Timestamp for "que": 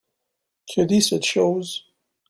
0.65-0.81